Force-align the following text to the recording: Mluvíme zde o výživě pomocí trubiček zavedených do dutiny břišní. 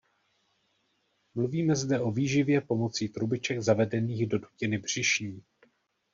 Mluvíme 1.35 1.75
zde 1.75 1.99
o 1.99 2.11
výživě 2.11 2.61
pomocí 2.61 3.09
trubiček 3.09 3.61
zavedených 3.61 4.27
do 4.27 4.37
dutiny 4.39 4.77
břišní. 4.77 5.43